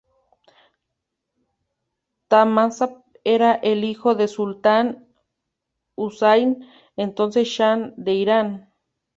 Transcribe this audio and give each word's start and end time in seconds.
Tahmasp 2.27 3.05
era 3.23 3.53
el 3.61 3.83
hijo 3.83 4.15
del 4.15 4.29
sultán 4.29 5.07
Husayn, 5.93 6.67
entonces 6.97 7.47
shah 7.47 7.93
de 7.97 8.13
Irán. 8.15 8.73